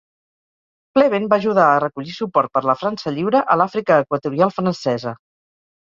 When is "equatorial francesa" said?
4.07-5.19